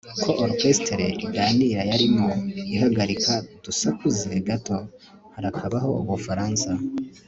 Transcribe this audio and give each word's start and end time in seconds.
ko 0.23 0.29
orchestre 0.45 1.03
iganira 1.25 1.81
yarimo 1.89 2.29
ihagarika 2.75 3.33
dusakuze 3.63 4.29
gato- 4.47 4.77
harakabaho 5.33 5.89
ubufaransa 6.01 6.69